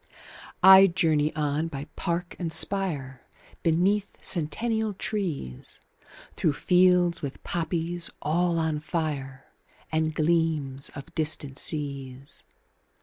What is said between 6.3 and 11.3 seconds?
Through fields with poppies all on fire, And gleams of